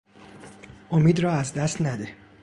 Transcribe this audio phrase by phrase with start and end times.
[0.91, 2.15] امید را از دست نده.